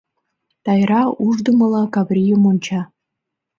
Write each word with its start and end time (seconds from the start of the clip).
Тайра 0.63 1.01
ушдымыла 1.25 1.83
Каврийым 1.93 2.41
онча. 2.51 2.81